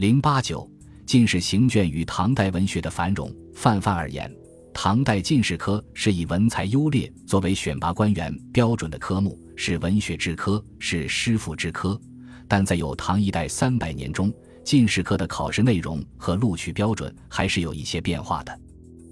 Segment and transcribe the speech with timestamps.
[0.00, 0.66] 零八九
[1.04, 3.30] 进士行卷与唐代文学的繁荣。
[3.52, 4.34] 泛泛而言，
[4.72, 12.00] 唐代进士科是以文才优劣作为选拔官员标准的科目，是文学之科，是诗赋之科。
[12.48, 14.32] 但在有唐一代三百年中，
[14.64, 18.58] 进士科的考试内容和录取标准还是有一些变化的。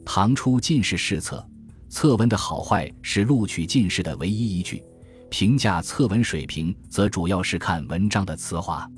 [0.06, 1.46] 唐初进士试册，
[1.90, 4.82] 册文的好坏是录取进士的唯一依据。
[5.28, 8.90] 评价册文水平，则主要是看文章的词华。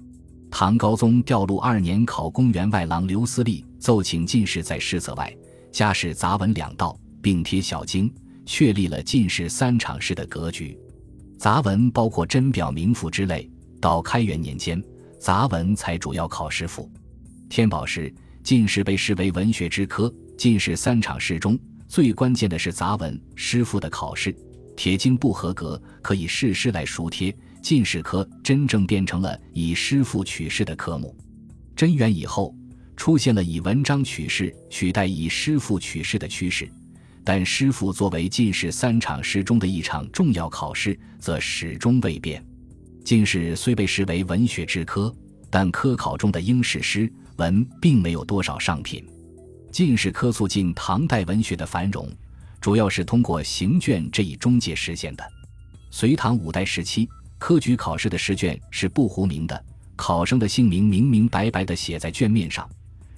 [0.61, 5.35] 唐高宗调录二年考公员外郎刘思立奏请进士在诗册外
[5.73, 8.13] 加试杂文两道，并贴小经，
[8.45, 10.79] 确立了进士三场试的格局。
[11.39, 13.51] 杂文包括真表名赋之类。
[13.81, 14.85] 到开元年间，
[15.19, 16.93] 杂文才主要考诗赋。
[17.49, 24.37] 天宝时，进士被视为文学之科，进士三场试中最关键的是杂文、诗赋的考试。
[24.77, 27.35] 铁经不合格，可以试诗来熟贴。
[27.63, 31.17] 进士科真正变成了以诗赋取士的科目。
[31.77, 32.55] 贞元以后，
[32.97, 36.71] 出现了以文章取士取代以诗赋取士的趋势。
[37.23, 42.45] 但诗赋作为进士三场试中的一场重要考试，则始终未变。
[43.05, 45.15] 进士虽被视为文学之科，
[45.51, 49.07] 但科考中的应试诗文并没有多少上品。
[49.71, 52.11] 进士科促进唐代文学的繁荣。
[52.61, 55.25] 主要是通过行卷这一中介实现的。
[55.91, 57.09] 隋唐五代时期，
[57.41, 59.65] 科举考试的试卷是不糊名的，
[59.97, 62.69] 考生的姓名明明白白地写在卷面上，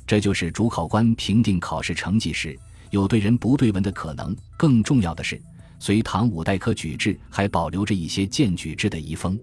[0.07, 2.57] 这就是主考官评定考试成绩时
[2.91, 4.35] 有对人不对文的可能。
[4.57, 5.43] 更重要的是，
[5.81, 9.37] 隋唐五代科举制还保留着一些荐举制的遗风，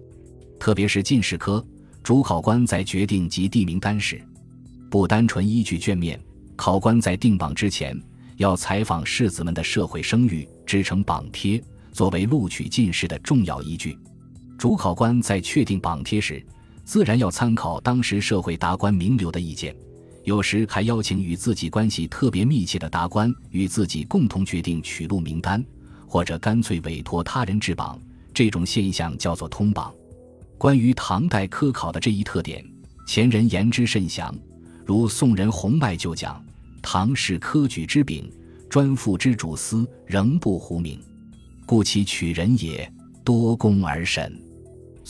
[0.58, 1.64] 特别是进士科，
[2.02, 4.20] 主考官在决定及地名单时，
[4.90, 6.18] 不单纯依据卷面，
[6.56, 7.96] 考官在定榜之前。
[8.38, 13.98] 要采访士子们的社会声誉，制成榜贴，作为录取进士的重要依据。
[14.60, 16.44] 主考官在确定榜贴时，
[16.84, 19.74] 自然要参考当时社会达官名流的意见，
[20.24, 25.64] 有时还邀请与自己关系特别密切的达官与自己共同决定取录名单，
[26.06, 27.98] 或者干脆委托他人制榜。
[28.34, 29.90] 这种现象叫做通榜。
[30.58, 32.62] 关于唐代科考的这一特点，
[33.06, 34.36] 前人言之甚详，
[34.84, 36.38] 如宋人洪迈就讲。
[36.82, 38.30] 唐氏科举之柄，
[38.68, 41.00] 专赋之主司仍不糊名，
[41.64, 42.92] 故其取人也
[43.24, 44.38] 多公而审。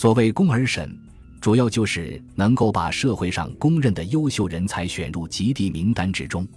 [0.01, 0.99] 所谓公而审，
[1.43, 6.49] 主要就是能够把社会上公认的优秀人才选入及第名单之中。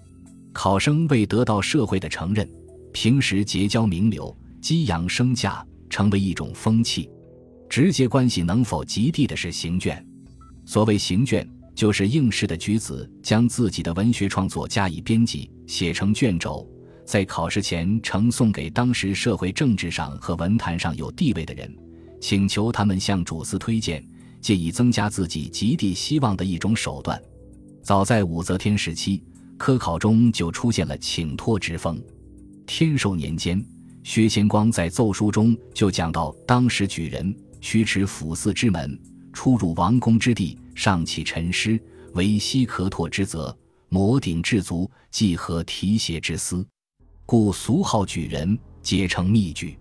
[0.54, 2.50] 考生为得到社会的承认，
[2.94, 7.09] 平时结交名流，激扬身价，成为一种风气。
[7.68, 10.02] 直接关系能否及第的是行卷。
[10.64, 11.46] 所谓行卷。
[11.75, 16.66] 就是应试的举子将自己的文学创作加以编辑，写成卷轴，
[17.04, 21.75] 在考试前呈送给当时社会政治上和文坛上有地位的人，
[22.23, 24.01] 请求他们向主司推荐，
[24.39, 27.22] 借以增加自己极地希望的一种手段。
[27.81, 29.22] 早在武则天时期，
[29.57, 32.01] 科考中就出现了请托之风。
[32.66, 33.62] 天寿年间，
[34.03, 38.97] 薛贤光在奏书中就讲到，当时举人须持府寺之门，
[39.33, 40.57] 出入王宫之地。
[40.75, 41.78] 上启陈诗，
[42.13, 43.53] 为西可托之责；
[43.89, 46.66] 摩顶至足，即合提携之思。
[47.25, 49.78] 故俗号举人，皆称密举。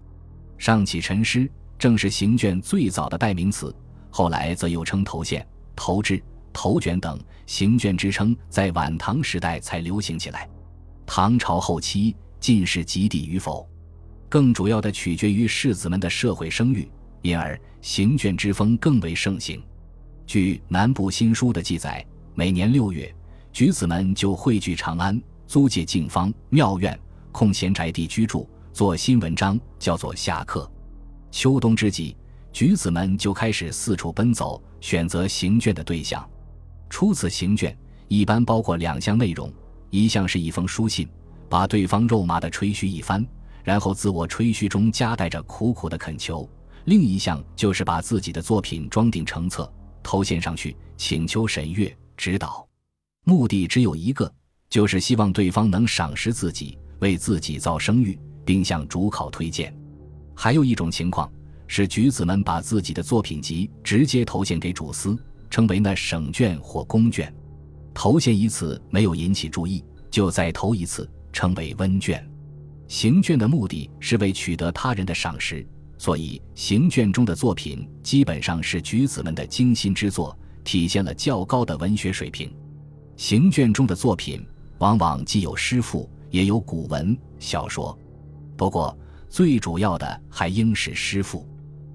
[0.58, 1.48] 上启陈诗
[1.82, 3.74] 正是行卷最早的代名词，
[4.08, 5.44] 后来则又称头线、
[5.74, 6.22] 头制、
[6.52, 7.18] 头卷等。
[7.44, 10.48] 行卷之称在晚唐时代才流行起来。
[11.04, 13.68] 唐朝后期，进士及第与否，
[14.28, 16.88] 更主要的取决于士子们的社会声誉，
[17.20, 19.60] 因而行卷之风更为盛行。
[20.24, 22.06] 据《南部新书》的记载，
[22.36, 23.12] 每年六月，
[23.52, 26.96] 举子们就汇聚长安，租借境方、庙院、
[27.32, 30.70] 空闲宅地居住，做新文章，叫做下课。
[31.32, 32.14] 秋冬之际，
[32.52, 36.24] 举子们就开始四处奔走，选择行卷的对象。
[36.90, 37.76] 初次行卷
[38.06, 39.50] 一般包括两项内容：
[39.88, 41.08] 一项是一封书信，
[41.48, 43.26] 把对方肉麻的吹嘘一番，
[43.64, 46.46] 然后自我吹嘘中夹带着苦苦的恳求；
[46.84, 49.72] 另一项就是把自己的作品装订成册。
[50.02, 52.68] 投献上去，请求审阅指导，
[53.24, 54.30] 目的只有一个，
[54.68, 59.74] 就是希望对方能赏识自己，为自己造声誉，并向主考推荐。
[60.42, 61.30] 还有一种情况
[61.68, 65.16] 是，举子们把自己的作品集直接投献给主司，
[65.48, 67.32] 称为那省卷或公卷。
[67.94, 72.28] 投献一次没有引起注意，就再投一次，称为温卷。
[72.88, 75.64] 行卷的目的是为取得他人的赏识。
[75.96, 82.52] 所以，行卷中的作品基本上是举子们的精心之作，体现了较高的文学水平。
[83.16, 84.44] 行卷中的作品
[84.78, 87.96] 往往既有诗赋，也有古文、小说。
[88.56, 88.98] 不过，
[89.32, 91.48] 最主要的还应是诗赋。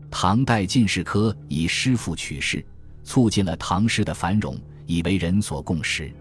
[0.10, 2.66] 唐代进士科以诗赋取士，
[3.04, 6.12] 促进了唐诗的繁荣，以为人所共识。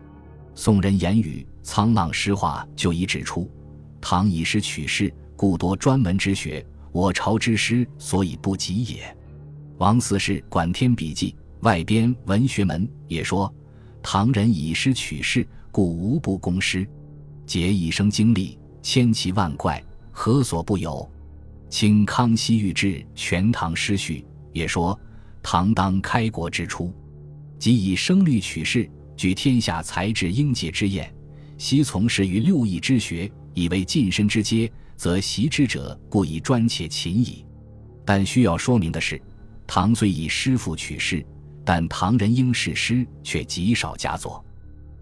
[0.54, 3.50] 宋人言语沧浪诗话就已指出，
[3.98, 6.62] 唐以诗取士，故多专门之学。
[6.92, 9.16] 我朝之诗，所以不及也。
[9.78, 11.34] 王四世《管天笔记》
[11.64, 13.50] 外编《文学门》也说，
[14.02, 16.86] 唐人以诗取士，故无不攻诗。
[17.46, 19.82] 皆一生经历，千奇万怪，
[20.18, 21.06] 何所不有？
[21.68, 24.20] 清康熙御制《全唐诗序》
[24.50, 24.98] 也说，
[25.42, 26.90] 唐当开国之初，
[27.58, 31.14] 即以声律取士，举天下才智英杰之宴，
[31.58, 34.72] 悉从事于六艺之学，以为近身之阶。
[34.96, 37.44] 则习之者故以专且勤矣。
[38.02, 39.20] 但需要说明的是，
[39.66, 41.22] 唐虽以诗赋取士，
[41.62, 44.42] 但唐人应试诗却极少佳作。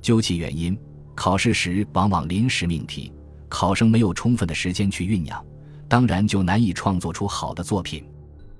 [0.02, 0.76] 究其原因，
[1.14, 3.12] 考试时往往临时命题，
[3.54, 5.40] 考生没有充分的时间去酝酿，
[5.88, 8.04] 当然就难以创作出好的作品。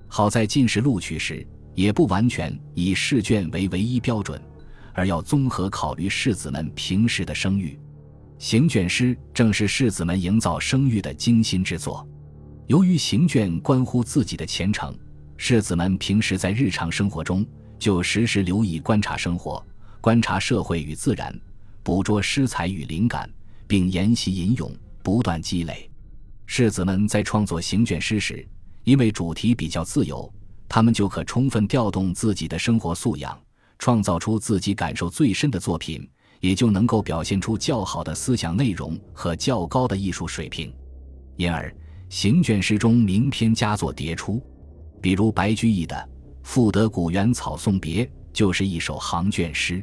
[0.07, 1.45] 好在进士录取时，
[1.75, 4.41] 也不完全以试卷为唯一标准，
[4.93, 7.77] 而要综合考虑士子们平时的声誉。
[8.39, 12.07] 行卷诗正是士子们营造声誉的精心之作。
[12.69, 14.97] 由于行卷关乎自己的前程，
[15.37, 17.45] 士子们平时在日常生活中
[17.81, 19.61] 就时时留意观察生活、
[20.01, 21.37] 观察社会与自然，
[21.83, 23.29] 捕捉诗才与灵感，
[23.67, 24.71] 并研习吟咏，
[25.05, 25.89] 不断积累。
[26.47, 28.45] 士子们在创作行卷诗时，
[28.83, 30.29] 因为主题比较自由，
[30.69, 33.39] 他们就可充分调动自己的生活素养，
[33.79, 36.09] 创造出自己感受最深的作品。
[36.41, 40.71] 也就能够表现出较好的思想内容和较高的艺术水平，
[41.37, 41.75] 因而
[42.11, 44.43] 行卷诗中名篇佳作迭出。
[45.01, 45.97] 比如白居易的
[46.43, 49.83] 《赋得古原草送别》就是一首行卷诗。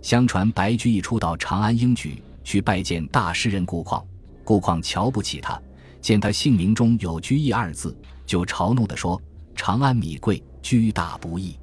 [0.00, 4.02] 相传白居易初到长安应举，去拜见大诗人顾况，
[4.50, 5.62] 顾况瞧不起他，
[6.00, 9.22] 见他姓名中有“居易”二字，就嘲弄地说
[9.54, 11.56] ：“长安米贵，居大不易。”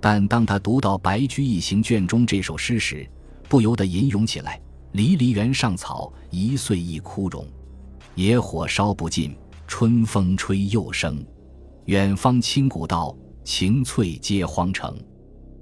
[0.00, 3.06] 但当他读到白居易行卷中这首诗时，
[3.50, 4.58] 不由得吟咏起来
[4.92, 7.46] ：“离离原上草，一岁一枯荣。
[8.14, 9.36] 野火烧不尽，
[9.66, 11.22] 春风吹又生。
[11.84, 13.14] 远方清古道，
[13.44, 14.98] 晴翠接荒城。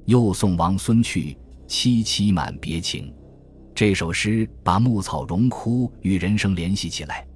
[0.05, 1.37] 又送王孙去，
[1.67, 3.12] 萋萋满别情。”
[3.75, 7.26] 这首诗把牧草荣枯与人生联系起来，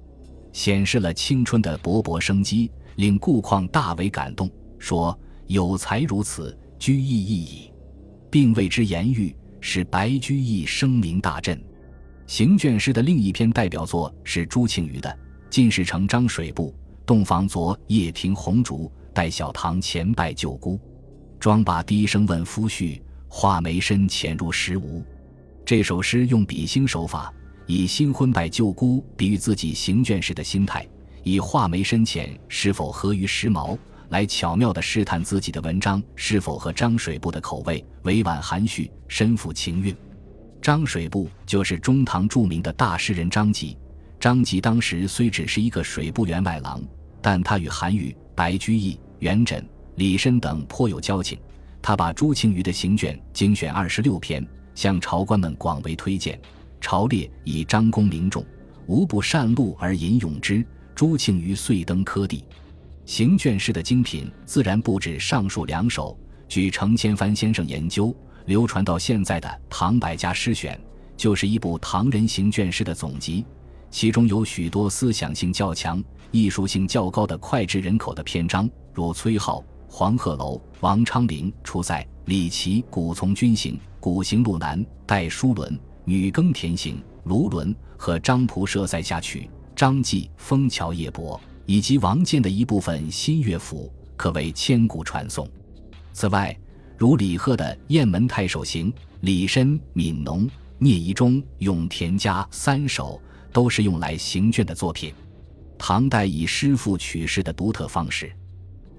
[0.53, 5.17] 显示了青春的勃勃生机，令顾况大为感动，说
[5.47, 7.71] ：“有才如此，居易亦矣，
[8.29, 9.35] 并为之言喻。”
[9.67, 11.59] 使白居易声名大振。
[12.27, 15.09] 行卷诗的另一篇代表作是朱庆余的
[15.49, 16.71] 《进士成章水部
[17.03, 20.79] 洞房昨夜听红烛，待小堂前拜舅姑。
[21.39, 25.03] 妆罢低声问夫婿，画眉深浅入时无。”
[25.65, 27.33] 这首诗用比兴手法，
[27.65, 30.87] 以新婚拜旧姑比喻自己行卷时的心态，
[31.23, 33.75] 以画眉深浅是否合于时髦。
[34.09, 39.95] 来巧妙地试探自己的文章是否和张水部的口味，委婉含蓄，深富情韵。
[40.61, 43.75] 张水部就是中唐著名的大诗人张籍。
[44.19, 46.79] 张籍当时虽只是一个水部员外郎，
[47.23, 49.59] 但他与韩愈、白居易、元稹、
[49.95, 51.39] 李绅等颇有交情。
[51.81, 54.45] 他把朱庆余的行卷精选二十六篇，
[54.75, 56.39] 向朝官们广为推荐。
[56.79, 58.45] 朝列以张公名重，
[58.85, 60.63] 无不善录而吟咏之。
[60.93, 62.43] 朱庆余遂登科第。
[63.05, 66.17] 行卷诗的精品自然不止上述两首。
[66.47, 70.75] 据程千帆先生研究，流传到现在的《唐百家诗选》
[71.17, 73.43] 就是一部唐人行卷诗的总集，
[73.89, 85.71] 其中有许多思想性较强、艺术性较高的脍炙人口的篇章，如崔颢、黄鹤楼、王昌龄出塞》，李琦《古从军行》《古行路难》《戴叔伦》
[86.05, 89.41] 《女耕田行》《卢纶》和张仆射塞下曲》
[89.75, 91.39] 《张继《枫桥夜泊》。
[91.67, 95.49] 以及王建的一部分新乐府，可谓千古传颂。
[96.13, 96.55] 此外，
[96.95, 98.91] 如李贺的《雁门太守行》，
[99.21, 99.65] 李绅
[99.95, 103.19] 《悯农》，聂夷中《咏田家》三首，
[103.51, 105.11] 都是用来行卷的作品。
[105.77, 108.31] 唐代以诗赋取士的独特方式，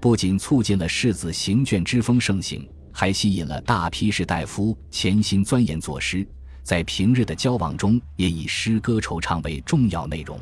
[0.01, 2.67] 不仅促进了士子行卷之风盛行，
[2.99, 6.27] 还吸引了大批士大夫潜心钻研作诗。
[6.63, 10.39] 在平日的交往中，也以诗歌惆怅为重要内容，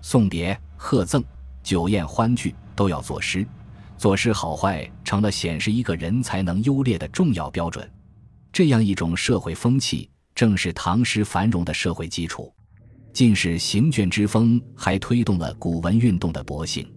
[0.00, 1.22] 送别、贺赠。
[1.62, 3.46] 酒宴欢聚都要作诗，
[3.98, 7.86] 作诗好坏成了显示一个人才能优劣的重要标准。
[8.50, 12.50] 这样一种社会风气，正是唐诗繁荣的社会基础。
[13.12, 16.90] 进士行卷之风，还推动了古文运动的勃兴。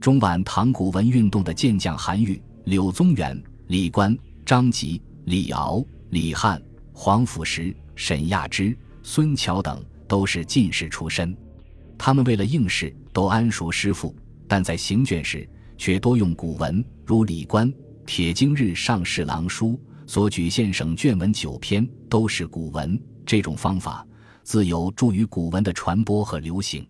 [0.00, 4.16] 中晚唐古文运动的健将韩愈、柳宗元、李观、
[4.48, 6.58] 张籍、李敖、李翰、
[6.94, 11.36] 黄甫石、沈亚之、孙桥等，都是进士出身。
[11.98, 17.70] 他们为了应试，都谙熟诗赋，但在行卷时却多用古文，如李官
[18.06, 19.72] 《铁经日上侍郎书》
[20.10, 22.98] 所举县省卷文九篇都是古文。
[23.26, 24.02] 这种方法
[24.44, 26.88] 自有助于古文的传播和流行。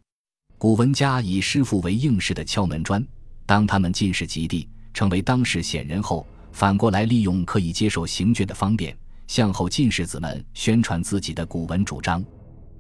[0.59, 3.05] 古文家以师傅为应试的敲门砖，
[3.45, 6.25] 当他们进士及第，成为当世显人后，
[6.59, 8.93] 反过来利用可以接受行卷的方便，
[9.29, 12.21] 向后进士子们宣传自己的古文主张。《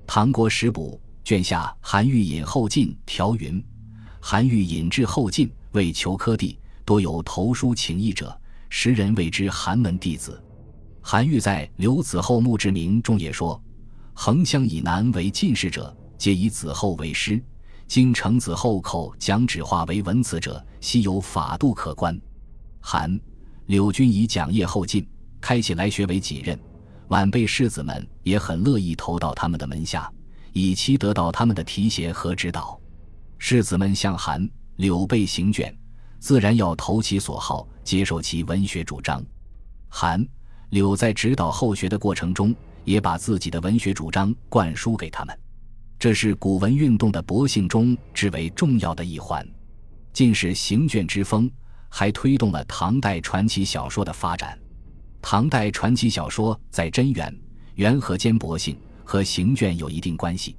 [0.05, 3.65] 唐国史补》卷下韩愈引后进条云
[4.19, 8.37] ：“韩愈引至后进，为求科第，多有投书请意者。”
[8.69, 10.43] 时人谓之寒门弟子。
[11.01, 13.63] 韩愈在《刘子厚墓志铭》中也说
[14.13, 17.41] ：“横乡以南为进士者，皆以子厚为师。
[17.87, 22.21] 今承子厚口讲纸画为文辞者，悉有法度可观。”
[22.81, 23.21] 韩、
[23.69, 25.07] 柳均以讲业后进，
[25.43, 26.59] 开启来学为己任。
[27.09, 30.11] 晚辈士子们也很乐意投到他们的门下，
[30.55, 32.81] 以期得到他们的提携和指导。
[33.37, 35.75] 士子们向韩、柳辈行卷。
[36.19, 39.23] 自然要投其所好，接受其文学主张。
[39.91, 40.27] 韩、
[40.71, 45.39] 柳在指导后学的过程中，也把自己的文学主张灌输给他们，
[45.99, 49.47] 这是古文运动的博兴中至为重要的一环。
[50.15, 51.49] 进士行卷之风，
[51.89, 54.59] 还推动了唐代传奇小说的发展。
[55.21, 57.37] 唐代传奇小说在贞元、
[57.75, 60.57] 元和间博兴，和行卷有一定关系。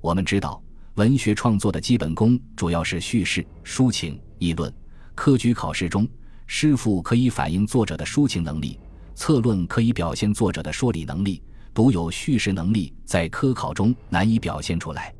[0.00, 0.62] 我们知道，
[0.94, 4.72] 文学创作的基本功主要是叙事、抒情、议论。
[5.14, 6.06] 科举考试中，
[6.46, 8.78] 诗赋可以反映作者的抒情能力，
[9.14, 15.14] 策论可以表现作者的说理能力，独有叙事能力在科考中难以表现出来。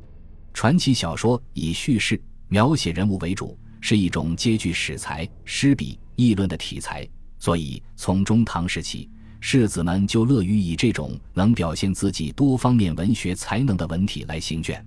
[0.53, 9.07] 传奇小说以叙事描写人物为主，是一种兼具史才、诗笔、议论的题材，所以从中唐时起，
[9.39, 14.83] 士子们就乐于以这种能表现自己多方面文学才能的文体来行卷。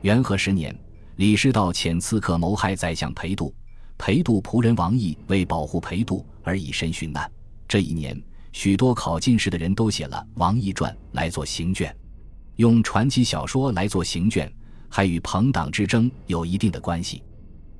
[0.00, 0.76] 元和十年，
[1.18, 3.54] 李师道遣刺客谋害宰相裴度。
[3.96, 7.30] 裴度仆人王毅为保护裴度而以身殉难。
[7.68, 8.20] 这一年，
[8.50, 11.96] 许多考进士的人都写了《王毅传》来做行卷。
[12.56, 14.52] 用传奇小说来做行卷，
[14.88, 17.22] 还与朋党之争有一定的关系。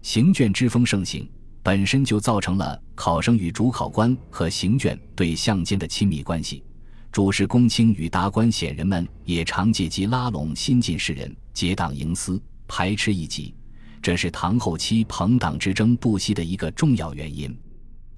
[0.03, 1.29] 行卷之风盛行，
[1.63, 6.65] 本身就造成了考生与主考官和行卷对象间的亲密关系。
[7.13, 13.55] 主事公卿与达官显人们也常借机拉拢新进士人，结党营私，排斥异己。
[14.03, 17.57] 这是唐后期朋党之争不息的一个重要原因。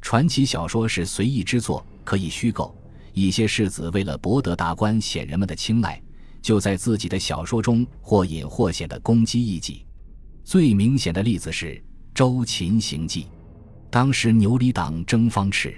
[0.01, 2.75] 传奇小说是随意之作，可以虚构。
[3.13, 6.01] 一些士子为了博得达官显人们的青睐，
[6.41, 9.85] 就在自己的小说中或隐或显的攻击异己。
[10.45, 11.67] 最明显的例子是
[12.15, 13.23] 《周秦行记》。
[13.91, 15.75] 当时牛李党争方尺，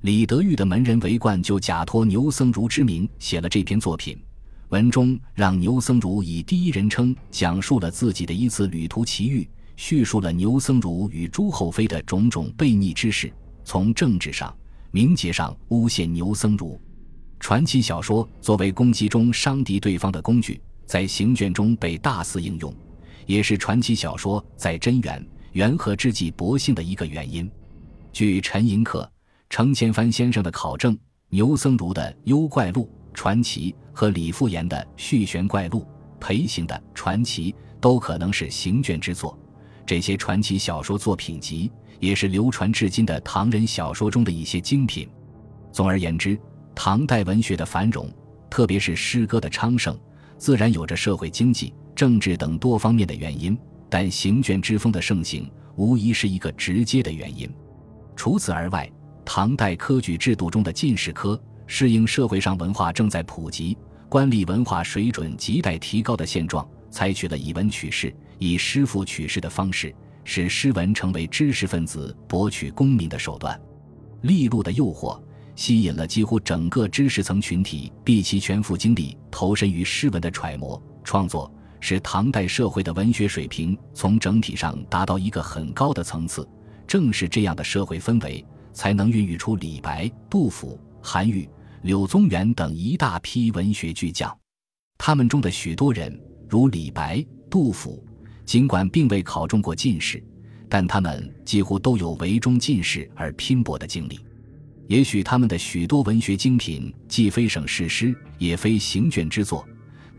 [0.00, 4.18] 李德裕的门人韦冠就假托牛僧孺之名写了这篇作品。
[4.70, 13.30] 文中让牛僧孺以第一人称讲述了自己的一次旅途奇遇，叙述了牛僧孺与朱厚妃的种种悖逆之事，
[13.64, 14.56] 从政治上、
[14.92, 16.78] 名节上诬陷牛僧孺。
[17.38, 22.74] 传奇小说作为攻击中伤敌对方的工具，在行卷中被大肆应用，
[23.30, 27.48] 也是传奇小说在贞元、元和之际博兴的一个原因。
[28.12, 29.08] 据陈寅恪、
[29.48, 32.86] 程千帆先生的考证，牛僧孺的《幽怪录》。
[33.14, 35.80] 传奇和李复言的《续玄怪录》、
[36.18, 39.38] 裴行的《传奇》都可能是行卷之作。
[39.86, 41.70] 这些传奇小说作品集
[42.00, 45.08] 也是流传至今的唐人小说中的一些精品。
[45.70, 46.36] 总而言之，
[46.74, 48.12] 唐代文学的繁荣，
[48.48, 49.96] 特别是诗歌的昌盛，
[50.36, 53.54] 自然有着社会、经济、政治等多方面的原因。
[53.90, 57.46] 但行卷之风的盛行，无疑是一个直接的原因。
[58.16, 58.90] 除此而外，
[59.22, 61.38] 唐代科举制度中的进士科。
[61.66, 63.76] 适应社会上文化正在普及、
[64.08, 73.60] 官吏文化水准亟待提高的现状，采取了以文取士、以诗赋取士的方式，使诗文成为知识分子博取功名的手段。
[74.22, 75.20] 利禄的诱惑
[75.54, 86.48] 吸引了几乎整个知识层群体，毕其全副精力投身于诗文的揣摩创作，使唐代社会的文学水平从整体上达到一个很高的层次。
[86.86, 91.48] 正是这样的社会氛围，才能孕育出李白、杜甫、韩愈。
[91.82, 94.36] 柳宗元等一大批文学巨匠，
[94.98, 98.04] 他们中的许多人，如李白、杜甫，
[98.44, 100.22] 尽管并未考中过进士，
[100.68, 104.20] 但他们几乎都有为中进士而拼搏的经历。
[104.88, 109.66] 也许他们的许多文学精品既非省事诗，也非行卷之作，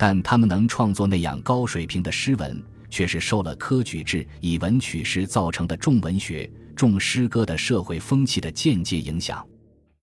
[0.02, 9.46] 但他们能创作那样高水平的诗文，却是受了科举制以文取诗造成的重文学、重诗歌的社会风气的间接影响。